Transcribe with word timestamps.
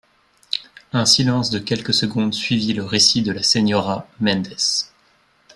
Un 0.93 1.05
silence 1.05 1.51
de 1.51 1.59
quelques 1.59 1.93
secondes 1.93 2.33
suivit 2.33 2.73
le 2.73 2.83
récit 2.83 3.21
de 3.21 3.31
la 3.31 3.43
señora 3.43 4.07
Mendez. 4.19 4.87